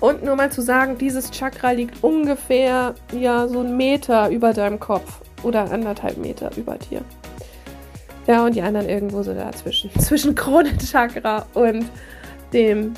[0.00, 4.78] Und nur mal zu sagen, dieses Chakra liegt ungefähr ja so einen Meter über deinem
[4.78, 7.02] Kopf oder anderthalb Meter über dir.
[8.26, 9.90] Ja, und die anderen irgendwo so dazwischen.
[10.00, 11.86] Zwischen Kronenchakra und
[12.52, 12.94] dem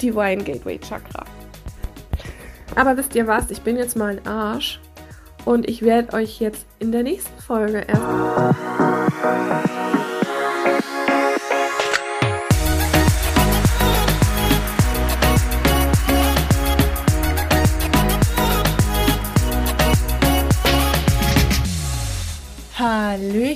[0.00, 1.24] Divine Gateway Chakra.
[2.74, 3.50] Aber wisst ihr was?
[3.50, 4.80] Ich bin jetzt mal ein Arsch
[5.44, 8.02] und ich werde euch jetzt in der nächsten Folge erst.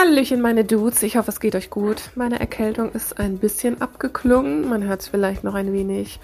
[0.00, 1.02] Hallöchen, meine Dudes.
[1.02, 2.10] Ich hoffe, es geht euch gut.
[2.14, 4.66] Meine Erkältung ist ein bisschen abgeklungen.
[4.66, 6.20] Man hört es vielleicht noch ein wenig.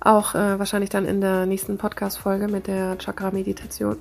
[0.00, 3.98] Auch äh, wahrscheinlich dann in der nächsten Podcast-Folge mit der Chakra-Meditation.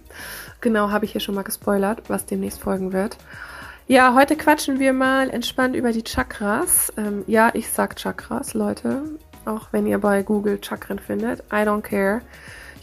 [0.60, 3.16] genau, habe ich hier schon mal gespoilert, was demnächst folgen wird.
[3.88, 6.92] Ja, heute quatschen wir mal entspannt über die Chakras.
[6.96, 9.02] Ähm, ja, ich sag Chakras, Leute.
[9.46, 11.40] Auch wenn ihr bei Google Chakren findet.
[11.52, 12.20] I don't care.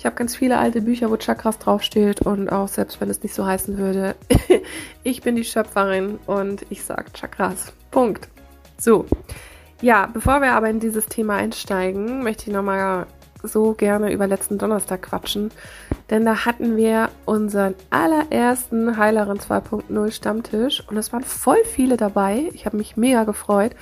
[0.07, 3.45] Habe ganz viele alte Bücher, wo Chakras draufsteht und auch selbst wenn es nicht so
[3.45, 4.15] heißen würde,
[5.03, 7.73] ich bin die Schöpferin und ich sage Chakras.
[7.91, 8.29] Punkt.
[8.77, 9.05] So.
[9.81, 13.05] Ja, bevor wir aber in dieses Thema einsteigen, möchte ich nochmal
[13.43, 15.51] so gerne über letzten Donnerstag quatschen,
[16.09, 22.49] denn da hatten wir unseren allerersten Heilerin 2.0 Stammtisch und es waren voll viele dabei.
[22.53, 23.73] Ich habe mich mega gefreut.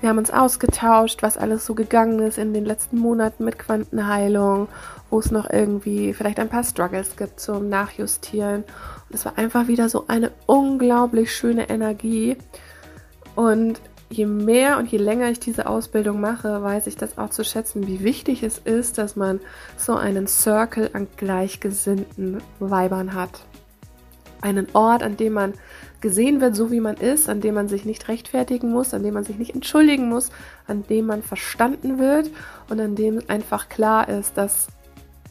[0.00, 4.68] Wir haben uns ausgetauscht, was alles so gegangen ist in den letzten Monaten mit Quantenheilung
[5.10, 8.64] wo es noch irgendwie vielleicht ein paar Struggles gibt zum Nachjustieren.
[8.64, 12.36] Und es war einfach wieder so eine unglaublich schöne Energie.
[13.34, 17.44] Und je mehr und je länger ich diese Ausbildung mache, weiß ich das auch zu
[17.44, 19.40] schätzen, wie wichtig es ist, dass man
[19.76, 23.44] so einen Circle an gleichgesinnten Weibern hat.
[24.40, 25.54] Einen Ort, an dem man
[26.00, 29.14] gesehen wird, so wie man ist, an dem man sich nicht rechtfertigen muss, an dem
[29.14, 30.30] man sich nicht entschuldigen muss,
[30.66, 32.30] an dem man verstanden wird
[32.68, 34.68] und an dem einfach klar ist, dass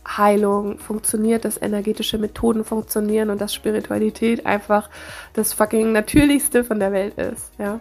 [0.08, 4.90] Heilung funktioniert, dass energetische Methoden funktionieren und dass Spiritualität einfach
[5.34, 7.52] das fucking Natürlichste von der Welt ist.
[7.58, 7.80] Ja,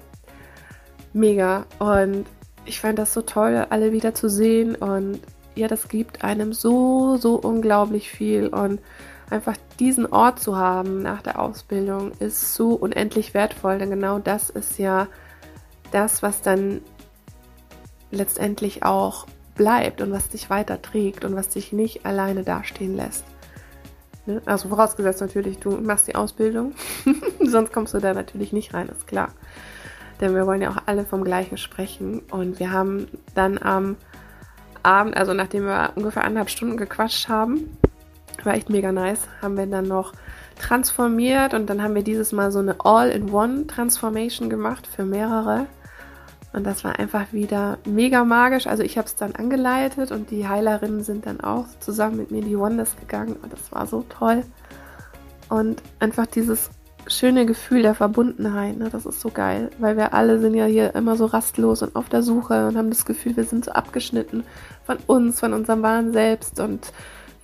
[1.12, 1.66] mega.
[1.78, 2.26] Und
[2.64, 4.74] ich fand das so toll, alle wieder zu sehen.
[4.74, 5.20] Und
[5.54, 8.48] ja, das gibt einem so, so unglaublich viel.
[8.48, 8.80] Und
[9.31, 13.78] einfach diesen Ort zu haben nach der Ausbildung ist so unendlich wertvoll.
[13.78, 15.09] Denn genau das ist ja
[15.91, 16.81] das, was dann
[18.10, 23.25] letztendlich auch bleibt und was dich weiterträgt und was dich nicht alleine dastehen lässt.
[24.26, 24.42] Ne?
[24.44, 26.75] Also vorausgesetzt natürlich, du machst die Ausbildung,
[27.41, 29.31] sonst kommst du da natürlich nicht rein, ist klar.
[30.20, 32.20] Denn wir wollen ja auch alle vom Gleichen sprechen.
[32.31, 33.97] Und wir haben dann am
[34.82, 37.76] Abend, also nachdem wir ungefähr anderthalb Stunden gequatscht haben,
[38.46, 40.12] war echt mega nice, haben wir dann noch
[40.58, 45.66] transformiert und dann haben wir dieses Mal so eine All-in-One-Transformation gemacht für mehrere.
[46.52, 48.66] Und das war einfach wieder mega magisch.
[48.66, 52.40] Also ich habe es dann angeleitet und die Heilerinnen sind dann auch zusammen mit mir
[52.40, 54.42] die Wonders gegangen und das war so toll.
[55.50, 56.70] Und einfach dieses
[57.06, 60.94] schöne Gefühl der Verbundenheit, ne, das ist so geil, weil wir alle sind ja hier
[60.94, 64.44] immer so rastlos und auf der Suche und haben das Gefühl, wir sind so abgeschnitten
[64.84, 66.92] von uns, von unserem wahren Selbst und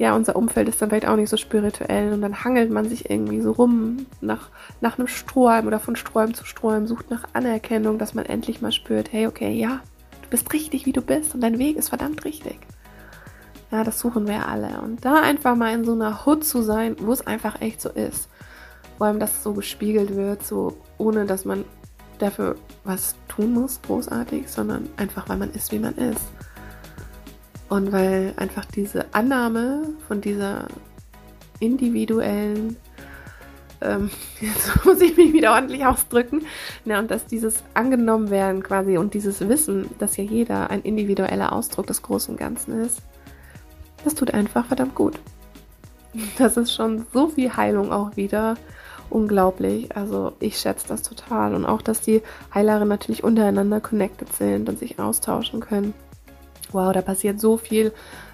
[0.03, 3.09] ja, unser Umfeld ist dann vielleicht auch nicht so spirituell und dann hangelt man sich
[3.09, 4.49] irgendwie so rum nach,
[4.81, 8.73] nach einem Strohhalm oder von Strohhalm zu Strohhalm, sucht nach Anerkennung, dass man endlich mal
[8.73, 9.79] spürt, hey, okay, ja,
[10.23, 12.59] du bist richtig, wie du bist und dein Weg ist verdammt richtig.
[13.71, 14.81] Ja, das suchen wir alle.
[14.81, 17.89] Und da einfach mal in so einer Hut zu sein, wo es einfach echt so
[17.91, 18.29] ist.
[18.99, 21.65] Vor allem, dass so gespiegelt wird, so ohne dass man
[22.19, 26.27] dafür was tun muss, großartig, sondern einfach, weil man ist, wie man ist.
[27.69, 30.67] Und weil einfach diese Annahme von dieser
[31.59, 32.77] individuellen,
[33.81, 36.43] ähm, jetzt muss ich mich wieder ordentlich ausdrücken,
[36.85, 41.53] na, und dass dieses angenommen werden quasi und dieses Wissen, dass ja jeder ein individueller
[41.53, 43.01] Ausdruck des Großen und Ganzen ist,
[44.05, 45.19] das tut einfach verdammt gut.
[46.37, 48.57] Das ist schon so viel Heilung auch wieder.
[49.09, 49.97] Unglaublich.
[49.97, 51.55] Also ich schätze das total.
[51.55, 52.21] Und auch, dass die
[52.55, 55.95] Heilerinnen natürlich untereinander connected sind und sich austauschen können
[56.73, 57.93] wow, da passiert so viel,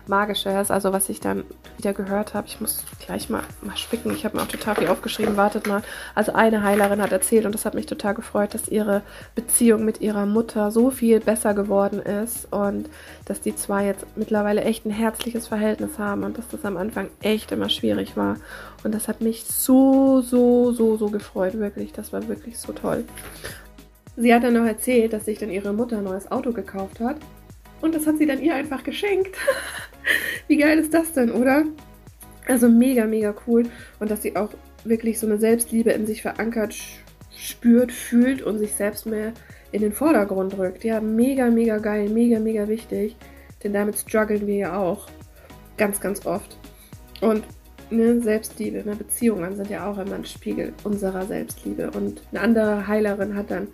[0.09, 1.45] Magisches, also was ich dann
[1.77, 2.47] wieder gehört habe.
[2.49, 4.11] Ich muss gleich mal, mal spicken.
[4.13, 5.37] Ich habe mir auch total viel aufgeschrieben.
[5.37, 5.83] Wartet mal.
[6.15, 9.03] Also eine Heilerin hat erzählt und das hat mich total gefreut, dass ihre
[9.35, 12.89] Beziehung mit ihrer Mutter so viel besser geworden ist und
[13.27, 17.09] dass die zwei jetzt mittlerweile echt ein herzliches Verhältnis haben und dass das am Anfang
[17.21, 18.37] echt immer schwierig war.
[18.85, 21.59] Und das hat mich so, so, so, so gefreut.
[21.59, 21.93] Wirklich.
[21.93, 23.05] Das war wirklich so toll.
[24.17, 27.17] Sie hat dann noch erzählt, dass sich dann ihre Mutter ein neues Auto gekauft hat.
[27.81, 29.37] Und das hat sie dann ihr einfach geschenkt.
[30.49, 31.65] Wie geil ist das denn, oder?
[32.47, 33.65] Also mega, mega cool.
[34.01, 34.51] Und dass sie auch
[34.85, 36.75] wirklich so eine Selbstliebe in sich verankert
[37.37, 39.33] spürt, fühlt und sich selbst mehr
[39.71, 40.85] in den Vordergrund rückt.
[40.85, 43.17] Ja, mega, mega geil, mega, mega wichtig.
[43.63, 45.09] Denn damit strugglen wir ja auch
[45.77, 46.59] ganz, ganz oft.
[47.21, 47.45] Und
[47.91, 51.91] ne, Selbstliebe, ne, Beziehungen sind ja auch immer ein Spiegel unserer Selbstliebe.
[51.91, 53.69] Und eine andere Heilerin hat dann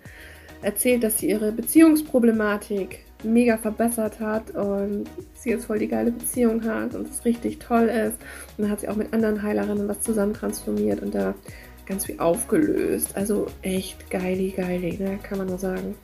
[0.61, 6.63] erzählt, dass sie ihre Beziehungsproblematik mega verbessert hat und sie jetzt voll die geile Beziehung
[6.63, 8.17] hat und es richtig toll ist.
[8.57, 11.33] Und dann hat sie auch mit anderen Heilerinnen was zusammen transformiert und da
[11.85, 13.15] ganz viel aufgelöst.
[13.15, 15.19] Also echt geili, geili, ne?
[15.21, 15.95] kann man nur sagen.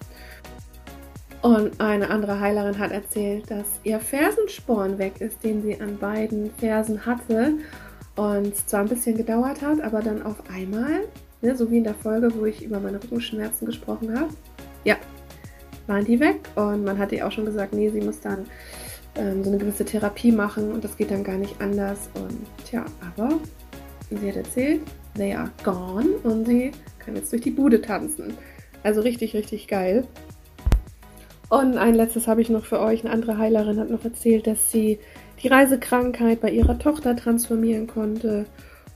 [1.42, 6.52] Und eine andere Heilerin hat erzählt, dass ihr Fersensporn weg ist, den sie an beiden
[6.52, 7.54] Fersen hatte.
[8.16, 11.08] Und zwar ein bisschen gedauert hat, aber dann auf einmal,
[11.42, 14.30] ne, so wie in der Folge, wo ich über meine Rückenschmerzen gesprochen habe.
[14.84, 14.98] Ja,
[15.88, 18.46] waren die weg und man hat ihr auch schon gesagt, nee, sie muss dann
[19.16, 22.10] ähm, so eine gewisse Therapie machen und das geht dann gar nicht anders.
[22.14, 22.86] Und tja,
[23.16, 23.40] aber
[24.10, 24.82] sie hat erzählt,
[25.16, 28.38] they are gone und sie kann jetzt durch die Bude tanzen.
[28.84, 30.08] Also richtig, richtig geil.
[31.50, 33.04] Und ein letztes habe ich noch für euch.
[33.04, 35.00] Eine andere Heilerin hat noch erzählt, dass sie
[35.44, 38.46] die Reisekrankheit bei ihrer Tochter transformieren konnte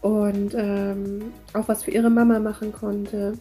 [0.02, 3.34] und ähm, auch was für ihre Mama machen konnte.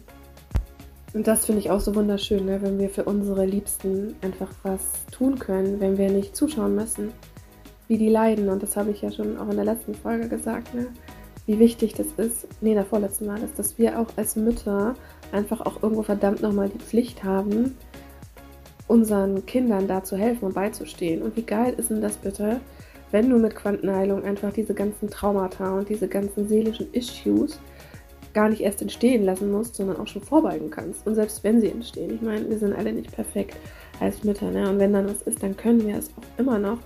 [1.15, 2.61] Und das finde ich auch so wunderschön, ne?
[2.61, 7.13] wenn wir für unsere Liebsten einfach was tun können, wenn wir nicht zuschauen müssen,
[7.87, 8.49] wie die leiden.
[8.49, 10.87] Und das habe ich ja schon auch in der letzten Folge gesagt, ne?
[11.45, 14.95] wie wichtig das ist, nee, in der vorletzten Mal ist, dass wir auch als Mütter
[15.31, 17.77] einfach auch irgendwo verdammt nochmal die Pflicht haben,
[18.89, 21.21] unseren Kindern da zu helfen und beizustehen.
[21.21, 22.59] Und wie geil ist denn das bitte,
[23.11, 27.57] wenn du mit Quantenheilung einfach diese ganzen Traumata und diese ganzen seelischen Issues
[28.35, 31.07] gar nicht erst entstehen lassen musst, sondern auch schon vorbeugen kannst.
[31.07, 33.55] Und selbst wenn sie entstehen, ich meine, wir sind alle nicht perfekt
[33.99, 34.69] als Mütter, ne?
[34.69, 36.77] Und wenn dann was ist, dann können wir es auch immer noch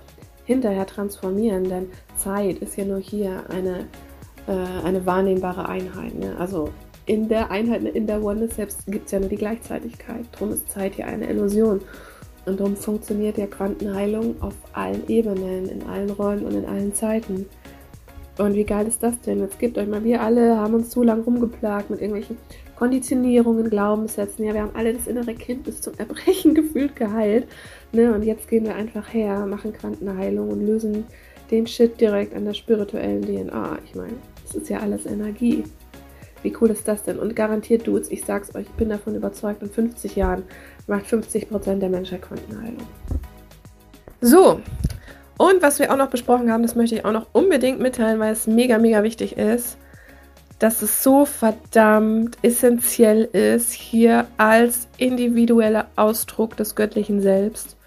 [0.46, 3.88] hinterher transformieren, denn Zeit ist ja nur hier eine,
[4.48, 6.16] äh, eine wahrnehmbare Einheit.
[6.16, 6.36] Ne?
[6.40, 6.70] Also
[7.06, 10.26] in der Einheit, in der Oneness selbst gibt es ja nur die Gleichzeitigkeit.
[10.32, 11.82] Darum ist Zeit hier eine Illusion.
[12.46, 17.46] Und darum funktioniert ja Quantenheilung auf allen Ebenen, in allen Räumen und in allen Zeiten.
[18.40, 19.42] Und wie geil ist das denn?
[19.42, 22.38] Jetzt gibt euch mal, wir alle haben uns zu lang rumgeplagt mit irgendwelchen
[22.78, 24.46] Konditionierungen, Glaubenssätzen.
[24.46, 27.48] Ja, wir haben alle das innere Kind bis zum Erbrechen gefühlt geheilt.
[27.92, 28.14] Ne?
[28.14, 31.04] Und jetzt gehen wir einfach her, machen Quantenheilung und lösen
[31.52, 33.80] den Shit direkt an der spirituellen DNA.
[33.84, 34.14] Ich meine,
[34.46, 35.66] das ist ja alles Energie.
[36.42, 37.20] Wie cool ist das denn?
[37.20, 40.44] Und garantiert Dudes, ich sag's euch, ich bin davon überzeugt, in 50 Jahren
[40.88, 42.88] macht 50% der Menschheit Quantenheilung.
[44.22, 44.62] So,
[45.40, 48.34] und was wir auch noch besprochen haben, das möchte ich auch noch unbedingt mitteilen, weil
[48.34, 49.78] es mega, mega wichtig ist,
[50.60, 57.78] dass es so verdammt essentiell ist, hier als individueller Ausdruck des göttlichen Selbst,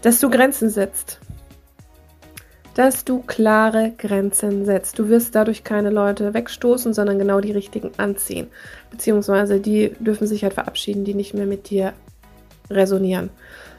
[0.00, 1.20] dass du Grenzen setzt.
[2.72, 4.98] Dass du klare Grenzen setzt.
[4.98, 8.46] Du wirst dadurch keine Leute wegstoßen, sondern genau die richtigen anziehen.
[8.90, 11.92] Beziehungsweise die dürfen sich halt verabschieden, die nicht mehr mit dir
[12.70, 13.28] resonieren.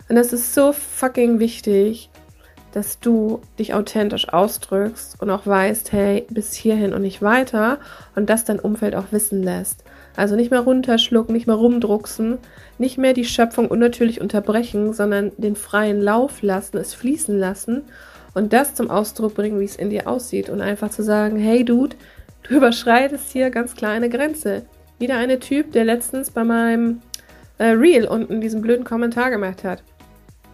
[0.07, 2.11] Und das ist so fucking wichtig,
[2.71, 7.79] dass du dich authentisch ausdrückst und auch weißt, hey, bis hierhin und nicht weiter
[8.15, 9.83] und das dein Umfeld auch wissen lässt.
[10.15, 12.39] Also nicht mehr runterschlucken, nicht mehr rumdrucksen,
[12.77, 17.83] nicht mehr die Schöpfung unnatürlich unterbrechen, sondern den freien Lauf lassen, es fließen lassen
[18.33, 21.63] und das zum Ausdruck bringen, wie es in dir aussieht und einfach zu sagen, hey
[21.63, 21.95] Dude,
[22.43, 24.63] du überschreitest hier ganz klar eine Grenze.
[24.99, 27.01] Wieder eine Typ, der letztens bei meinem
[27.59, 29.83] äh, Reel unten diesen blöden Kommentar gemacht hat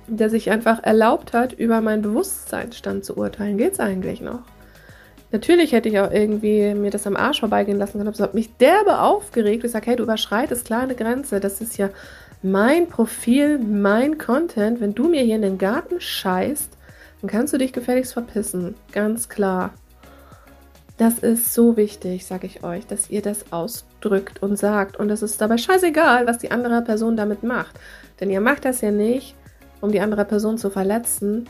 [0.07, 3.57] der sich einfach erlaubt hat, über meinen Bewusstseinsstand zu urteilen.
[3.57, 4.41] Geht's eigentlich noch?
[5.31, 8.35] Natürlich hätte ich auch irgendwie mir das am Arsch vorbeigehen lassen können, aber es hat
[8.35, 9.63] mich derbe aufgeregt.
[9.63, 11.39] Ich sage, hey, du überschreitest klar eine Grenze.
[11.39, 11.89] Das ist ja
[12.43, 14.79] mein Profil, mein Content.
[14.79, 16.77] Wenn du mir hier in den Garten scheißt,
[17.21, 18.75] dann kannst du dich gefälligst verpissen.
[18.91, 19.73] Ganz klar.
[20.97, 24.97] Das ist so wichtig, sage ich euch, dass ihr das ausdrückt und sagt.
[24.97, 27.79] Und es ist dabei scheißegal, was die andere Person damit macht.
[28.19, 29.35] Denn ihr macht das ja nicht,
[29.83, 31.47] um die andere Person zu verletzen,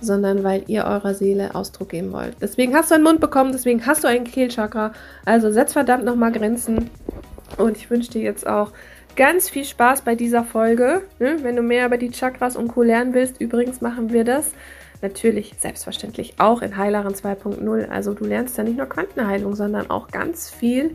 [0.00, 2.36] sondern weil ihr eurer Seele Ausdruck geben wollt.
[2.40, 4.92] Deswegen hast du einen Mund bekommen, deswegen hast du ein Kehlchakra.
[5.24, 6.88] Also setz verdammt nochmal Grenzen.
[7.58, 8.70] Und ich wünsche dir jetzt auch
[9.16, 11.02] ganz viel Spaß bei dieser Folge.
[11.18, 11.38] Ne?
[11.42, 12.82] Wenn du mehr über die Chakras und Co.
[12.82, 14.52] lernen willst, übrigens machen wir das
[15.02, 17.88] Natürlich, selbstverständlich auch in Heileren 2.0.
[17.88, 20.92] Also du lernst da nicht nur Quantenheilung, sondern auch ganz viel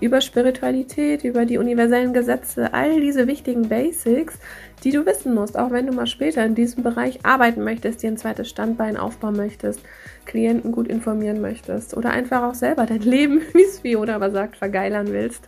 [0.00, 4.38] über Spiritualität, über die universellen Gesetze, all diese wichtigen Basics,
[4.84, 8.10] die du wissen musst, auch wenn du mal später in diesem Bereich arbeiten möchtest, dir
[8.10, 9.80] ein zweites Standbein aufbauen möchtest,
[10.24, 14.56] Klienten gut informieren möchtest oder einfach auch selber dein Leben, wie es Fiona aber sagt,
[14.56, 15.44] vergeilern willst,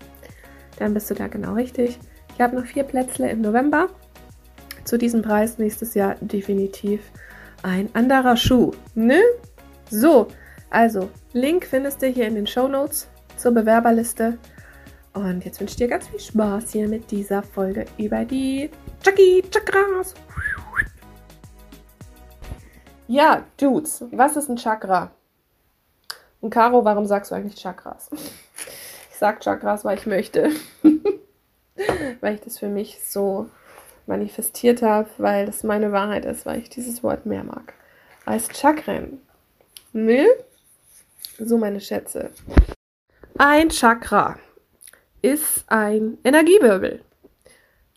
[0.79, 1.99] dann bist du da genau richtig.
[2.35, 3.89] Ich habe noch vier Plätzle im November.
[4.85, 7.01] Zu diesem Preis nächstes Jahr definitiv
[7.63, 8.73] ein anderer Schuh.
[8.95, 9.21] Ne?
[9.91, 10.29] So,
[10.71, 14.39] also Link findest du hier in den Show Notes zur Bewerberliste.
[15.15, 18.71] Und jetzt wünsche ich dir ganz viel Spaß hier mit dieser Folge über die
[19.05, 20.15] Chucky Chakras.
[23.09, 25.11] Ja, Dudes, was ist ein Chakra?
[26.41, 28.09] Und Caro, warum sagst du eigentlich Chakras?
[28.13, 30.51] Ich sag Chakras, weil ich möchte.
[32.21, 33.51] weil ich das für mich so
[34.07, 37.75] manifestiert habe, weil das meine Wahrheit ist, weil ich dieses Wort mehr mag.
[38.25, 39.21] Als Chakren.
[39.93, 40.27] Ne?
[41.39, 42.31] So, meine Schätze.
[43.37, 44.39] Ein Chakra
[45.23, 47.01] ist ein Energiewirbel.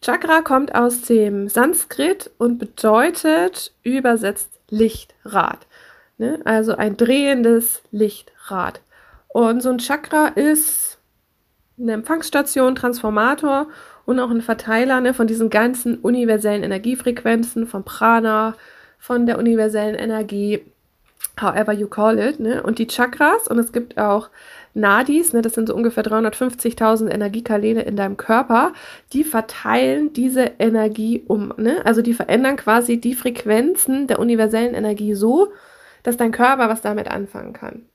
[0.01, 5.65] Chakra kommt aus dem Sanskrit und bedeutet übersetzt Lichtrad.
[6.17, 6.39] Ne?
[6.45, 8.81] Also ein drehendes Lichtrad.
[9.27, 10.99] Und so ein Chakra ist
[11.79, 13.67] eine Empfangsstation, Transformator
[14.05, 18.55] und auch ein Verteiler ne, von diesen ganzen universellen Energiefrequenzen, vom Prana,
[18.97, 20.61] von der universellen Energie,
[21.41, 22.39] however you call it.
[22.39, 22.63] Ne?
[22.63, 24.29] Und die Chakras, und es gibt auch
[24.75, 28.73] Nadis, ne, das sind so ungefähr 350.000 Energiekanäle in deinem Körper,
[29.13, 31.53] die verteilen diese Energie um.
[31.57, 31.83] Ne?
[31.85, 35.53] Also die verändern quasi die Frequenzen der universellen Energie so,
[36.03, 37.85] dass dein Körper was damit anfangen kann.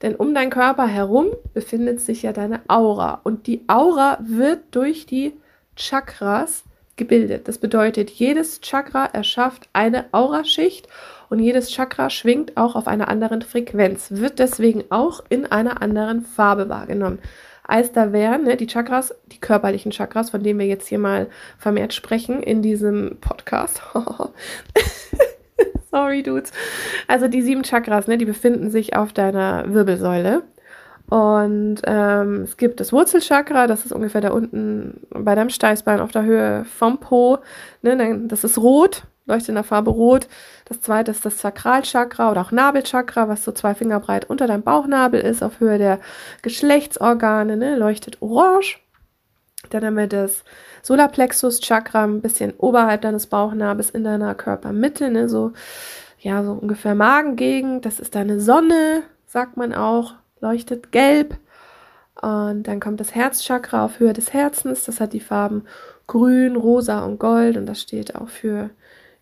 [0.00, 3.20] Denn um deinen Körper herum befindet sich ja deine Aura.
[3.22, 5.34] Und die Aura wird durch die
[5.76, 6.64] Chakras
[6.96, 7.46] gebildet.
[7.46, 10.88] Das bedeutet, jedes Chakra erschafft eine Auraschicht
[11.32, 16.20] und jedes Chakra schwingt auch auf einer anderen Frequenz, wird deswegen auch in einer anderen
[16.20, 17.20] Farbe wahrgenommen.
[17.66, 21.28] Als da wären ne, die Chakras, die körperlichen Chakras, von denen wir jetzt hier mal
[21.56, 23.80] vermehrt sprechen in diesem Podcast.
[25.90, 26.52] Sorry, Dudes.
[27.08, 30.42] Also die sieben Chakras, ne, die befinden sich auf deiner Wirbelsäule.
[31.08, 36.10] Und ähm, es gibt das Wurzelchakra, das ist ungefähr da unten bei deinem Steißbein auf
[36.10, 37.38] der Höhe vom Po.
[37.80, 40.28] Ne, das ist rot, leuchtet in der Farbe rot.
[40.64, 44.62] Das zweite ist das Sakralchakra oder auch Nabelchakra, was so zwei Finger breit unter deinem
[44.62, 46.00] Bauchnabel ist, auf Höhe der
[46.42, 48.80] Geschlechtsorgane, ne, leuchtet orange.
[49.70, 50.44] Dann haben wir das
[50.82, 55.52] Solarplexus-Chakra, ein bisschen oberhalb deines Bauchnabels in deiner Körpermitte, ne, so,
[56.18, 57.86] ja, so ungefähr Magengegend.
[57.86, 61.38] Das ist deine Sonne, sagt man auch leuchtet gelb.
[62.20, 64.84] Und dann kommt das Herzchakra auf Höhe des Herzens.
[64.84, 65.64] Das hat die Farben
[66.06, 67.56] grün, rosa und gold.
[67.56, 68.70] Und das steht auch für,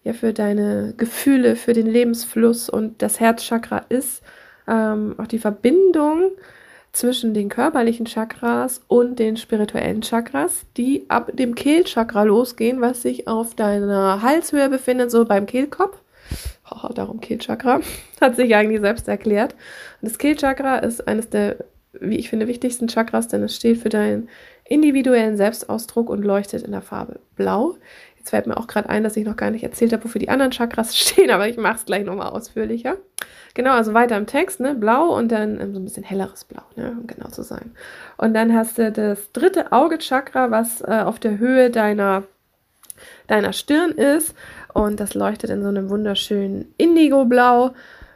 [0.03, 2.69] ja, für deine Gefühle, für den Lebensfluss.
[2.69, 4.23] Und das Herzchakra ist
[4.69, 6.33] ähm, auch die Verbindung
[6.93, 13.29] zwischen den körperlichen Chakras und den spirituellen Chakras, die ab dem Kehlchakra losgehen, was sich
[13.29, 16.01] auf deiner Halshöhe befindet, so beim Kehlkopf
[16.71, 17.81] oh, darum Kehlchakra,
[18.21, 19.55] hat sich eigentlich selbst erklärt.
[20.01, 21.57] Und das Kehlchakra ist eines der,
[21.93, 24.29] wie ich finde, wichtigsten Chakras, denn es steht für deinen
[24.65, 27.77] individuellen Selbstausdruck und leuchtet in der Farbe Blau.
[28.21, 30.29] Jetzt fällt mir auch gerade ein, dass ich noch gar nicht erzählt habe, wofür die
[30.29, 32.99] anderen Chakras stehen, aber ich mache es gleich nochmal ausführlicher.
[33.55, 34.75] Genau, also weiter im Text, ne?
[34.75, 36.95] Blau und dann ähm, so ein bisschen helleres Blau, ne?
[37.01, 37.73] um genau zu sein.
[38.19, 42.25] Und dann hast du das dritte Auge-Chakra, was äh, auf der Höhe deiner,
[43.27, 44.35] deiner Stirn ist.
[44.75, 47.73] Und das leuchtet in so einem wunderschönen Indigo-Blau.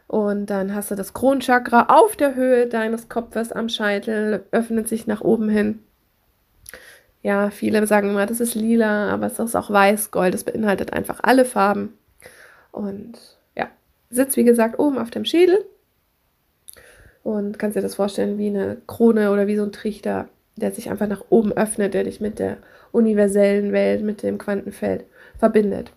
[0.07, 5.07] Und dann hast du das Kronchakra auf der Höhe deines Kopfes am Scheitel, öffnet sich
[5.07, 5.83] nach oben hin.
[7.25, 10.35] Ja, viele sagen immer, das ist lila, aber es ist auch weiß-gold.
[10.35, 11.97] Es beinhaltet einfach alle Farben.
[12.71, 13.15] Und
[13.57, 13.69] ja,
[14.11, 15.65] sitzt wie gesagt oben auf dem Schädel.
[17.23, 20.91] Und kannst dir das vorstellen wie eine Krone oder wie so ein Trichter, der sich
[20.91, 22.59] einfach nach oben öffnet, der dich mit der
[22.93, 25.07] universellen Welt, mit dem Quantenfeld
[25.39, 25.93] verbindet.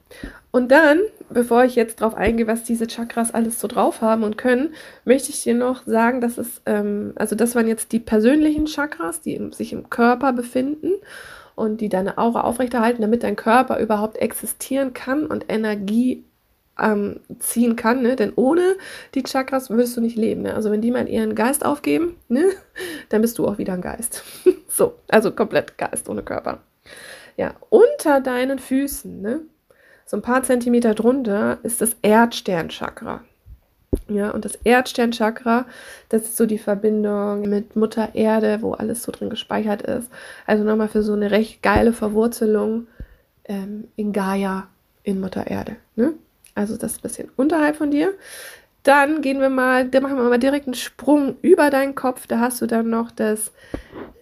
[0.52, 4.38] Und dann, bevor ich jetzt darauf eingehe, was diese Chakras alles so drauf haben und
[4.38, 4.74] können,
[5.06, 9.22] möchte ich dir noch sagen, dass es, ähm, also das waren jetzt die persönlichen Chakras,
[9.22, 10.94] die im, sich im Körper befinden
[11.56, 16.24] und die deine Aura aufrechterhalten, damit dein Körper überhaupt existieren kann und Energie
[16.80, 18.16] ähm, ziehen kann, ne?
[18.16, 18.76] denn ohne
[19.16, 20.44] die Chakras wirst du nicht leben.
[20.44, 20.54] Ne?
[20.54, 22.46] Also wenn die mal ihren Geist aufgeben, ne?
[23.10, 24.24] dann bist du auch wieder ein Geist.
[24.68, 26.60] so, also komplett Geist ohne Körper.
[27.38, 29.42] Ja, unter deinen Füßen, ne?
[30.06, 33.24] so ein paar Zentimeter drunter, ist das Erdsternchakra.
[34.10, 35.66] Ja, und das Erdsternchakra,
[36.10, 40.10] das ist so die Verbindung mit Mutter Erde, wo alles so drin gespeichert ist.
[40.46, 42.88] Also nochmal für so eine recht geile Verwurzelung
[43.46, 44.68] ähm, in Gaia,
[45.04, 45.76] in Mutter Erde.
[45.96, 46.14] Ne?
[46.56, 48.14] Also das ist ein bisschen unterhalb von dir.
[48.88, 52.26] Dann gehen wir mal, da machen wir mal direkt einen Sprung über deinen Kopf.
[52.26, 53.52] Da hast du dann noch das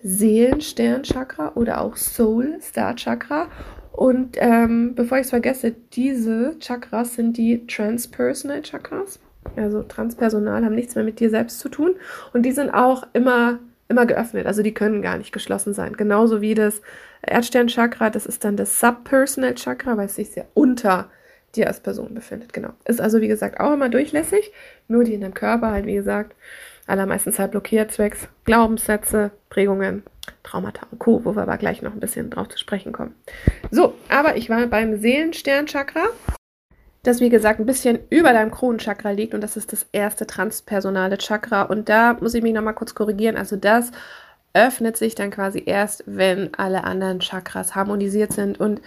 [0.01, 3.47] Seelenstern-Chakra oder auch Soul Star Chakra.
[3.91, 9.19] Und ähm, bevor ich es vergesse, diese Chakras sind die Transpersonal Chakras.
[9.55, 11.93] Also transpersonal haben nichts mehr mit dir selbst zu tun.
[12.33, 14.47] Und die sind auch immer, immer geöffnet.
[14.47, 15.93] Also die können gar nicht geschlossen sein.
[15.93, 16.81] Genauso wie das
[17.21, 21.11] Erdstern-Chakra, das ist dann das Subpersonal Chakra, weil es sich sehr unter
[21.55, 22.53] dir als Person befindet.
[22.53, 22.69] Genau.
[22.85, 24.51] Ist also, wie gesagt, auch immer durchlässig,
[24.87, 26.35] nur die in deinem Körper halt, wie gesagt,
[26.87, 30.03] allermeistens halt blockiert, zwecks Glaubenssätze, Prägungen,
[30.43, 33.15] Traumata und Co., wo wir aber gleich noch ein bisschen drauf zu sprechen kommen.
[33.71, 36.05] So, aber ich war beim Seelensternchakra,
[37.03, 41.17] das wie gesagt ein bisschen über deinem Kronenchakra liegt und das ist das erste transpersonale
[41.17, 43.91] Chakra und da muss ich mich nochmal kurz korrigieren, also das
[44.55, 48.59] öffnet sich dann quasi erst, wenn alle anderen Chakras harmonisiert sind.
[48.59, 48.81] Und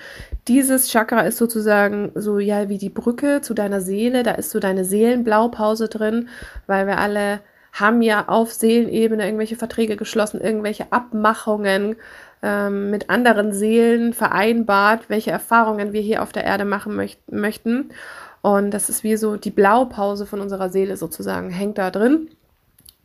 [0.49, 4.23] dieses Chakra ist sozusagen so ja wie die Brücke zu deiner Seele.
[4.23, 6.29] Da ist so deine Seelenblaupause drin,
[6.67, 7.41] weil wir alle
[7.73, 11.97] haben ja auf Seelenebene irgendwelche Verträge geschlossen, irgendwelche Abmachungen
[12.43, 17.91] ähm, mit anderen Seelen vereinbart, welche Erfahrungen wir hier auf der Erde machen möcht möchten.
[18.41, 22.31] Und das ist wie so die Blaupause von unserer Seele sozusagen, hängt da drin.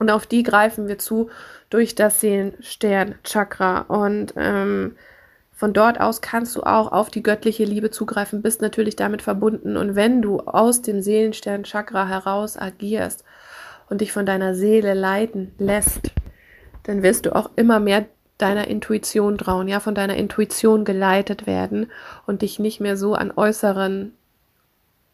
[0.03, 1.29] Und auf die greifen wir zu
[1.69, 3.83] durch das Seelenstern-Chakra.
[3.87, 4.97] Und ähm,
[5.53, 9.77] von dort aus kannst du auch auf die göttliche Liebe zugreifen, bist natürlich damit verbunden.
[9.77, 13.23] Und wenn du aus dem Seelenstern-Chakra heraus agierst
[13.89, 16.11] und dich von deiner Seele leiten lässt,
[16.83, 18.05] dann wirst du auch immer mehr
[18.37, 21.89] deiner Intuition trauen, ja, von deiner Intuition geleitet werden
[22.27, 24.11] und dich nicht mehr so an äußeren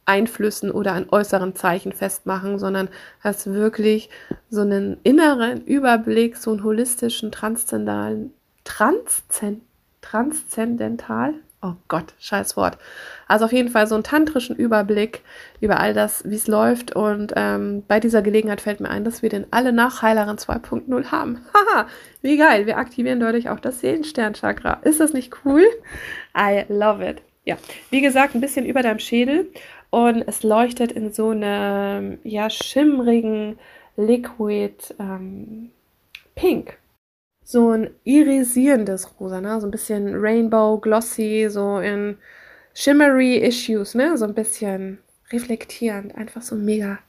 [0.10, 2.90] Einflüssen oder an äußeren Zeichen festmachen, sondern
[3.20, 4.10] hast wirklich
[4.50, 9.62] so einen inneren Überblick, so einen holistischen, transzendentalen, transzend,
[10.02, 12.80] transzendental, oh Gott, scheiß Wort.
[13.28, 15.22] Also auf jeden Fall so einen tantrischen Überblick
[15.60, 16.96] über all das, wie es läuft.
[16.96, 21.40] Und ähm, bei dieser Gelegenheit fällt mir ein, dass wir den alle Nachheileren 2.0 haben.
[21.54, 21.88] Haha,
[22.24, 22.66] wie geil.
[22.66, 24.80] Wir aktivieren dadurch auch das Seelensternchakra.
[24.84, 25.64] Ist das nicht cool?
[26.36, 27.22] I love it.
[27.46, 27.58] Ja,
[27.90, 29.48] wie gesagt, ein bisschen über deinem Schädel
[29.90, 33.58] und es leuchtet in so einem ja schimmrigen
[33.98, 35.72] Liquid ähm,
[36.36, 36.78] Pink.
[37.44, 39.60] So ein irisierendes Rosa, ne?
[39.60, 42.18] So ein bisschen Rainbow, Glossy, so in
[42.76, 44.18] Shimmery Issues, ne?
[44.18, 45.00] So ein bisschen
[45.32, 47.00] reflektierend, einfach so ein mega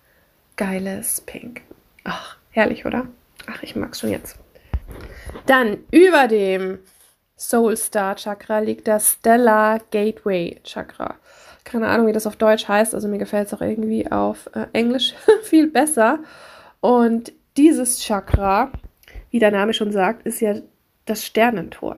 [0.56, 1.62] geiles Pink.
[2.04, 3.06] Ach, herrlich, oder?
[3.46, 4.38] Ach, ich mag's schon jetzt.
[5.46, 6.78] Dann über dem
[7.36, 11.16] Soul Star Chakra liegt das Stellar Gateway Chakra.
[11.64, 14.66] Keine Ahnung, wie das auf Deutsch heißt, also mir gefällt es auch irgendwie auf äh,
[14.72, 16.20] Englisch viel besser.
[16.80, 18.72] Und dieses Chakra,
[19.30, 20.56] wie der Name schon sagt, ist ja
[21.04, 21.96] das Sternentor.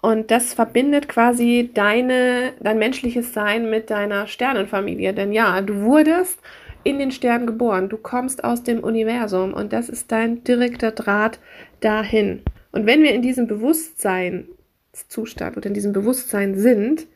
[0.00, 5.14] Und das verbindet quasi deine, dein menschliches Sein mit deiner Sternenfamilie.
[5.14, 6.40] Denn ja, du wurdest
[6.82, 7.88] in den Sternen geboren.
[7.88, 11.38] Du kommst aus dem Universum und das ist dein direkter Draht
[11.80, 12.42] dahin.
[12.72, 17.06] Und wenn wir in diesem Bewusstseinszustand oder in diesem Bewusstsein sind,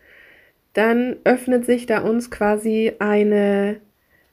[0.76, 3.80] dann öffnet sich da uns quasi eine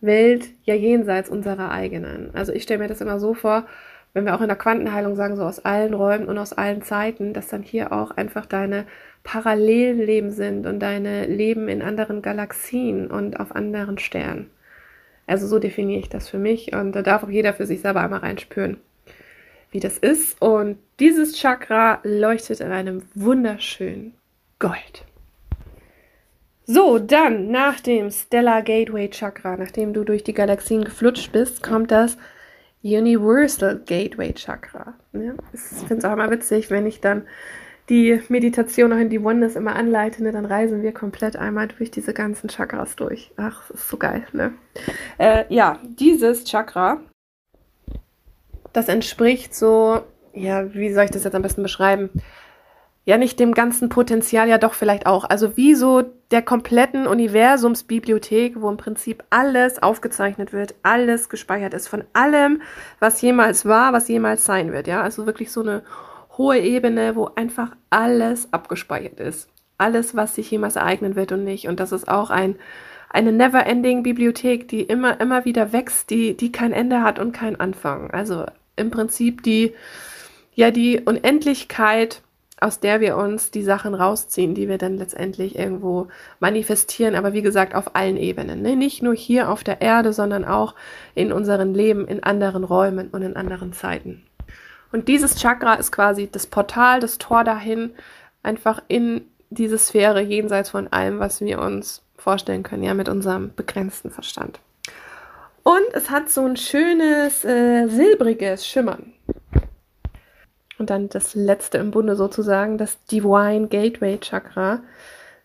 [0.01, 2.31] Welt ja jenseits unserer eigenen.
[2.33, 3.65] Also ich stelle mir das immer so vor,
[4.13, 7.33] wenn wir auch in der Quantenheilung sagen, so aus allen Räumen und aus allen Zeiten,
[7.33, 8.85] dass dann hier auch einfach deine
[9.23, 14.49] Parallelleben sind und deine Leben in anderen Galaxien und auf anderen Sternen.
[15.25, 18.01] Also so definiere ich das für mich und da darf auch jeder für sich selber
[18.01, 18.77] einmal reinspüren
[19.73, 20.41] wie das ist.
[20.41, 24.13] Und dieses Chakra leuchtet in einem wunderschönen
[24.59, 25.03] Gold.
[26.65, 31.91] So, dann nach dem Stellar Gateway Chakra, nachdem du durch die Galaxien geflutscht bist, kommt
[31.91, 32.17] das
[32.83, 34.93] Universal Gateway Chakra.
[35.13, 37.23] Ja, ich finde es auch immer witzig, wenn ich dann
[37.89, 41.91] die Meditation noch in die Oneness immer anleite, ne, dann reisen wir komplett einmal durch
[41.91, 43.31] diese ganzen Chakras durch.
[43.35, 44.53] Ach, das ist so geil, ne?
[45.17, 47.01] Äh, ja, dieses Chakra
[48.73, 50.01] das entspricht so,
[50.33, 52.09] ja, wie soll ich das jetzt am besten beschreiben?
[53.05, 55.25] Ja, nicht dem ganzen Potenzial, ja doch vielleicht auch.
[55.25, 61.89] Also wie so der kompletten Universumsbibliothek, wo im Prinzip alles aufgezeichnet wird, alles gespeichert ist,
[61.89, 62.61] von allem,
[62.99, 64.87] was jemals war, was jemals sein wird.
[64.87, 65.83] Ja, also wirklich so eine
[66.37, 69.49] hohe Ebene, wo einfach alles abgespeichert ist.
[69.77, 71.67] Alles, was sich jemals ereignen wird und nicht.
[71.67, 72.55] Und das ist auch ein,
[73.09, 77.59] eine never-ending Bibliothek, die immer, immer wieder wächst, die, die kein Ende hat und kein
[77.59, 78.11] Anfang.
[78.11, 78.45] Also
[78.77, 79.73] im Prinzip die,
[80.53, 82.21] ja, die Unendlichkeit,
[82.63, 86.07] aus der wir uns die Sachen rausziehen, die wir dann letztendlich irgendwo
[86.39, 88.61] manifestieren, aber wie gesagt, auf allen Ebenen.
[88.61, 88.75] Ne?
[88.75, 90.73] Nicht nur hier auf der Erde, sondern auch
[91.13, 94.23] in unserem Leben, in anderen Räumen und in anderen Zeiten.
[94.93, 97.91] Und dieses Chakra ist quasi das Portal, das Tor dahin,
[98.43, 103.53] einfach in diese Sphäre jenseits von allem, was wir uns vorstellen können, ja, mit unserem
[103.55, 104.59] begrenzten Verstand.
[105.63, 109.13] Und es hat so ein schönes äh, silbriges Schimmern.
[110.83, 114.81] Und dann das letzte im Bunde sozusagen, das Divine Gateway Chakra,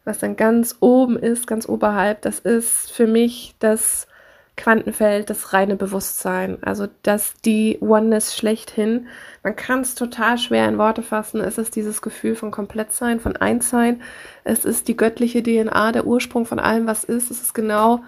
[0.04, 2.22] was dann ganz oben ist, ganz oberhalb.
[2.22, 4.08] Das ist für mich das
[4.56, 6.58] Quantenfeld, das reine Bewusstsein.
[6.62, 9.06] Also das die Oneness schlechthin.
[9.44, 11.40] Man kann es total schwer in Worte fassen.
[11.40, 14.02] Es ist dieses Gefühl von Komplettsein, von Einssein.
[14.42, 17.30] Es ist die göttliche DNA, der Ursprung von allem, was ist.
[17.30, 18.00] Es ist genau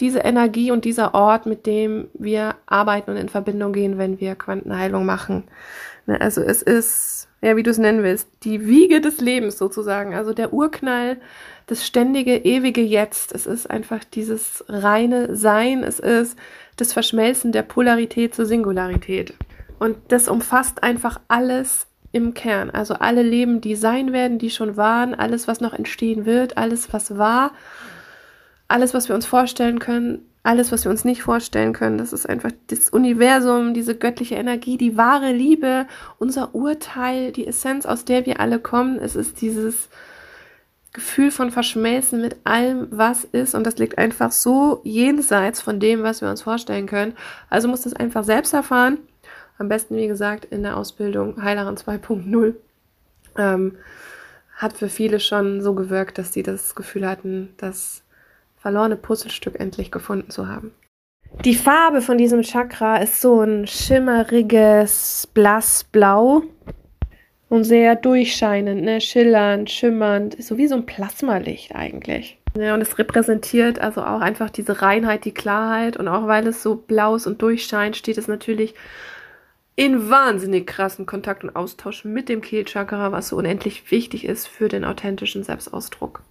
[0.00, 4.34] diese Energie und dieser Ort, mit dem wir arbeiten und in Verbindung gehen, wenn wir
[4.34, 5.44] Quantenheilung machen.
[6.06, 10.14] Ne, also es ist, ja, wie du es nennen willst, die Wiege des Lebens sozusagen,
[10.14, 11.18] also der Urknall,
[11.66, 13.34] das ständige, ewige Jetzt.
[13.34, 16.38] Es ist einfach dieses reine Sein, es ist
[16.76, 19.34] das Verschmelzen der Polarität zur Singularität.
[19.78, 22.70] Und das umfasst einfach alles im Kern.
[22.70, 26.92] Also alle Leben, die sein werden, die schon waren, alles, was noch entstehen wird, alles,
[26.92, 27.52] was war
[28.68, 31.98] alles, was wir uns vorstellen können, alles, was wir uns nicht vorstellen können.
[31.98, 35.86] Das ist einfach das Universum, diese göttliche Energie, die wahre Liebe,
[36.18, 38.98] unser Urteil, die Essenz, aus der wir alle kommen.
[38.98, 39.88] Es ist dieses
[40.92, 43.54] Gefühl von Verschmelzen mit allem, was ist.
[43.54, 47.14] Und das liegt einfach so jenseits von dem, was wir uns vorstellen können.
[47.48, 48.98] Also muss das einfach selbst erfahren.
[49.56, 52.54] Am besten, wie gesagt, in der Ausbildung Heilerin 2.0.
[53.38, 53.78] Ähm,
[54.56, 58.03] hat für viele schon so gewirkt, dass sie das Gefühl hatten, dass
[58.64, 60.72] verlorene Puzzlestück endlich gefunden zu haben.
[61.44, 66.44] Die Farbe von diesem Chakra ist so ein schimmeriges Blassblau
[67.50, 69.02] und sehr durchscheinend, ne?
[69.02, 72.38] schillernd, schimmernd, so wie so ein Plasmalicht eigentlich.
[72.56, 76.62] Ja, und es repräsentiert also auch einfach diese Reinheit, die Klarheit und auch weil es
[76.62, 78.74] so blau ist und durchscheint, steht es natürlich
[79.76, 84.68] in wahnsinnig krassen Kontakt und Austausch mit dem Kehlchakra, was so unendlich wichtig ist für
[84.68, 86.22] den authentischen Selbstausdruck.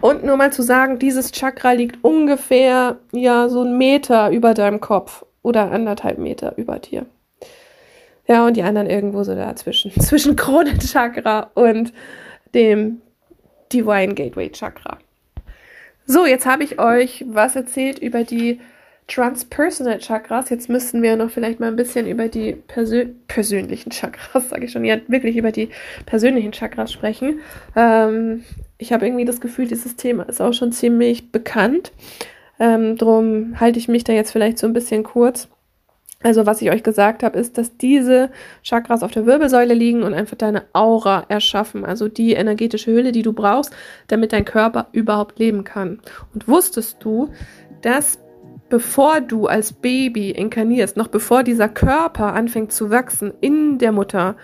[0.00, 4.80] Und nur mal zu sagen, dieses Chakra liegt ungefähr ja so einen Meter über deinem
[4.80, 7.06] Kopf oder anderthalb Meter über dir.
[8.26, 9.90] Ja, und die anderen irgendwo so dazwischen.
[10.00, 11.92] Zwischen Kronenchakra und
[12.54, 13.00] dem
[13.72, 14.98] Divine Gateway Chakra.
[16.06, 18.60] So, jetzt habe ich euch was erzählt über die
[19.08, 20.50] Transpersonal Chakras.
[20.50, 24.72] Jetzt müssten wir noch vielleicht mal ein bisschen über die Persö persönlichen Chakras, sage ich
[24.72, 25.70] schon, ja, wirklich über die
[26.06, 27.40] persönlichen Chakras sprechen.
[27.74, 28.44] Ähm,
[28.76, 31.92] ich habe irgendwie das Gefühl, dieses Thema ist auch schon ziemlich bekannt.
[32.60, 35.48] Ähm, drum halte ich mich da jetzt vielleicht so ein bisschen kurz.
[36.22, 38.30] Also was ich euch gesagt habe, ist, dass diese
[38.62, 43.22] Chakras auf der Wirbelsäule liegen und einfach deine Aura erschaffen, also die energetische Hülle, die
[43.22, 43.72] du brauchst,
[44.08, 46.00] damit dein Körper überhaupt leben kann.
[46.34, 47.30] Und wusstest du,
[47.82, 48.18] dass
[48.68, 54.36] bevor du als Baby inkarnierst, noch bevor dieser Körper anfängt zu wachsen in der Mutter,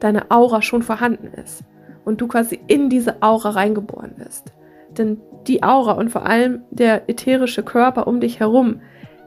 [0.00, 1.64] deine Aura schon vorhanden ist?
[2.04, 4.52] und du quasi in diese Aura reingeboren bist.
[4.96, 8.80] Denn die Aura und vor allem der ätherische Körper um dich herum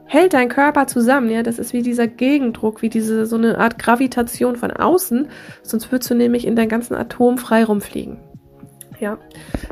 [0.04, 3.78] hält dein Körper zusammen, ja, das ist wie dieser Gegendruck, wie diese so eine Art
[3.78, 5.28] Gravitation von außen,
[5.62, 8.18] sonst würdest du nämlich in deinen ganzen Atom frei rumfliegen.
[8.98, 9.18] Ja,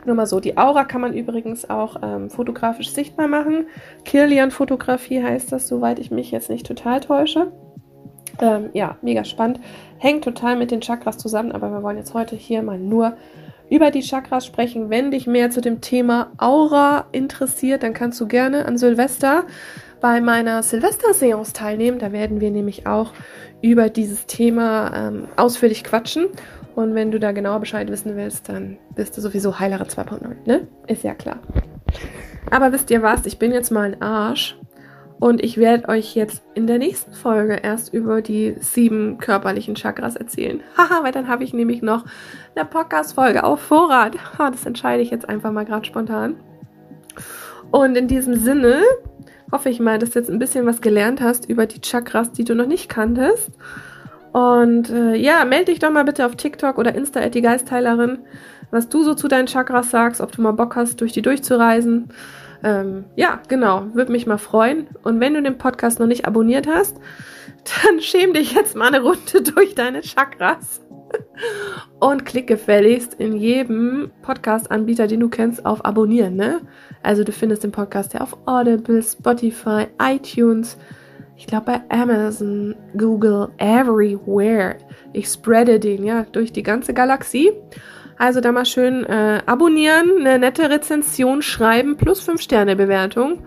[0.04, 0.40] nur mal so.
[0.40, 3.66] Die Aura kann man übrigens auch ähm, fotografisch sichtbar machen.
[4.04, 7.52] Kirlian-Fotografie heißt das, soweit ich mich jetzt nicht total täusche.
[8.40, 9.60] Ähm, ja, mega spannend.
[9.98, 13.16] Hängt total mit den Chakras zusammen, aber wir wollen jetzt heute hier mal nur
[13.70, 14.90] über die Chakras sprechen.
[14.90, 19.44] Wenn dich mehr zu dem Thema Aura interessiert, dann kannst du gerne an Silvester
[20.00, 21.98] bei meiner Silvester-Seance teilnehmen.
[21.98, 23.12] Da werden wir nämlich auch
[23.62, 26.26] über dieses Thema ähm, ausführlich quatschen.
[26.74, 30.66] Und wenn du da genau Bescheid wissen willst, dann bist du sowieso Heilere 2.0, ne?
[30.86, 31.38] Ist ja klar.
[32.50, 33.26] Aber wisst ihr was?
[33.26, 34.58] Ich bin jetzt mal ein Arsch
[35.20, 40.16] und ich werde euch jetzt in der nächsten Folge erst über die sieben körperlichen Chakras
[40.16, 40.62] erzählen.
[40.76, 42.04] Haha, weil dann habe ich nämlich noch
[42.54, 44.16] eine Podcast-Folge auf Vorrat.
[44.38, 46.36] Das entscheide ich jetzt einfach mal gerade spontan.
[47.70, 48.82] Und in diesem Sinne
[49.50, 52.44] hoffe ich mal, dass du jetzt ein bisschen was gelernt hast über die Chakras, die
[52.44, 53.52] du noch nicht kanntest.
[54.34, 58.18] Und äh, ja, melde dich doch mal bitte auf TikTok oder Insta die Geistheilerin,
[58.72, 62.08] was du so zu deinen Chakras sagst, ob du mal Bock hast, durch die durchzureisen.
[62.64, 64.88] Ähm, ja, genau, würde mich mal freuen.
[65.04, 66.96] Und wenn du den Podcast noch nicht abonniert hast,
[67.86, 70.80] dann schäm dich jetzt mal eine Runde durch deine Chakras.
[72.00, 76.34] Und klick gefälligst in jedem Podcast-Anbieter, den du kennst, auf Abonnieren.
[76.34, 76.62] Ne?
[77.04, 80.76] Also du findest den Podcast ja auf Audible, Spotify, iTunes,
[81.36, 84.76] ich glaube bei Amazon, Google, everywhere.
[85.12, 87.52] Ich spreade den ja durch die ganze Galaxie.
[88.16, 93.44] Also da mal schön äh, abonnieren, eine nette Rezension schreiben plus 5 Sterne Bewertung.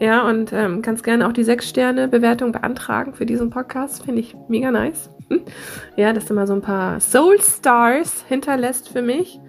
[0.00, 4.04] Ja, und ähm, kannst gerne auch die 6 Sterne Bewertung beantragen für diesen Podcast.
[4.04, 5.10] Finde ich mega nice.
[5.96, 9.40] Ja, dass du mal so ein paar Soul Stars hinterlässt für mich.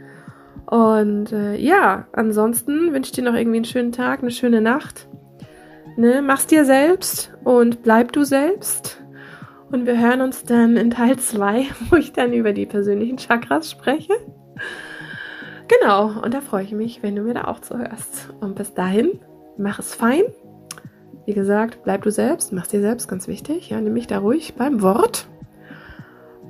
[0.68, 5.08] Und äh, ja, ansonsten wünsche ich dir noch irgendwie einen schönen Tag, eine schöne Nacht.
[5.98, 9.02] Ne, mach's dir selbst und bleib du selbst.
[9.72, 13.72] Und wir hören uns dann in Teil 2, wo ich dann über die persönlichen Chakras
[13.72, 14.14] spreche.
[15.68, 18.34] Genau, und da freue ich mich, wenn du mir da auch zuhörst.
[18.40, 19.20] Und bis dahin,
[19.58, 20.24] mach es fein.
[21.26, 23.70] Wie gesagt, bleib du selbst, mach dir selbst ganz wichtig.
[23.70, 25.28] Ja, nimm mich da ruhig beim Wort.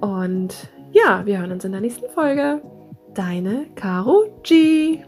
[0.01, 2.61] Und ja, wir hören uns in der nächsten Folge.
[3.13, 4.99] Deine Caro G.